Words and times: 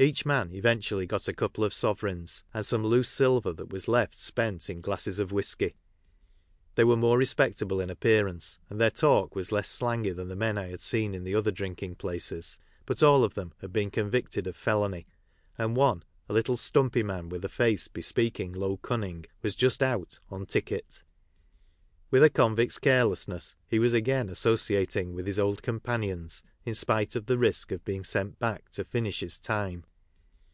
Each 0.00 0.24
man 0.24 0.52
Even 0.52 0.78
tually 0.78 1.08
got 1.08 1.26
a 1.26 1.32
couple 1.32 1.64
of 1.64 1.74
sovereigns, 1.74 2.44
and 2.54 2.64
some 2.64 2.86
loose 2.86 3.08
silver 3.08 3.52
that 3.54 3.70
was 3.70 3.88
left 3.88 4.14
was 4.14 4.20
spent 4.20 4.70
in 4.70 4.80
glasses 4.80 5.18
of 5.18 5.32
whisky. 5.32 5.74
They 6.76 6.84
were 6.84 6.94
more 6.96 7.18
respectable 7.18 7.80
in 7.80 7.90
appearance, 7.90 8.60
and 8.70 8.80
their 8.80 8.92
talk 8.92 9.34
was 9.34 9.50
less 9.50 9.68
slangy 9.68 10.10
than 10.12 10.28
the 10.28 10.36
men 10.36 10.56
I 10.56 10.68
had 10.68 10.82
seen 10.82 11.16
in 11.16 11.24
the 11.24 11.34
other 11.34 11.50
drinking 11.50 11.96
places, 11.96 12.60
but 12.86 13.02
all 13.02 13.24
of 13.24 13.34
them 13.34 13.54
had 13.60 13.72
been 13.72 13.90
convicted 13.90 14.46
of 14.46 14.54
felony, 14.54 15.08
and 15.58 15.74
one, 15.74 16.04
a 16.28 16.32
little 16.32 16.56
stumpy 16.56 17.02
man, 17.02 17.28
with 17.28 17.44
a 17.44 17.48
face 17.48 17.88
bespeaking 17.88 18.52
low 18.52 18.76
cunning, 18.76 19.26
was 19.42 19.56
just 19.56 19.82
out" 19.82 20.20
on 20.30 20.46
ticket." 20.46 21.02
With 22.10 22.22
a 22.22 22.30
convict's 22.30 22.78
carelessness, 22.78 23.54
he 23.66 23.78
was 23.78 23.92
again 23.92 24.30
associating 24.30 25.12
with 25.14 25.26
his 25.26 25.38
old 25.38 25.62
companions 25.62 26.42
in 26.64 26.74
spite 26.74 27.14
of 27.14 27.26
the 27.26 27.36
risk 27.36 27.70
of 27.70 27.84
being 27.84 28.02
sent 28.04 28.38
back 28.38 28.70
to 28.70 28.84
finish 28.84 29.20
his 29.20 29.38
time. 29.38 29.84